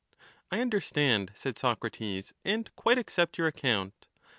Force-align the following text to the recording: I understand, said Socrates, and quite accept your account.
I 0.49 0.61
understand, 0.61 1.31
said 1.35 1.59
Socrates, 1.59 2.33
and 2.43 2.75
quite 2.75 2.97
accept 2.97 3.37
your 3.37 3.45
account. 3.45 4.07